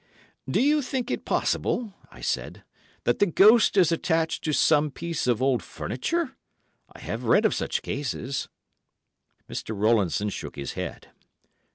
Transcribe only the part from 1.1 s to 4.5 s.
it possible," I said, "that the ghost is attached